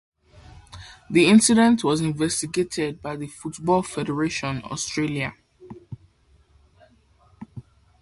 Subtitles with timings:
[1.11, 5.35] The incident was investigated by the Football Federation Australia.